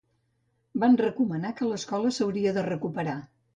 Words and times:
Van 0.83 0.97
recomanar 1.01 1.53
que 1.61 1.69
l'escola 1.73 2.17
s'hauria 2.19 2.57
de 2.59 2.67
recuperar. 2.73 3.19